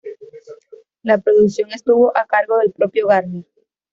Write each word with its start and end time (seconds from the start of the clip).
La 1.03 1.19
producción 1.19 1.69
estuvo 1.71 2.11
a 2.17 2.25
cargo 2.25 2.57
del 2.57 2.71
propio 2.71 3.05
Garner. 3.05 3.45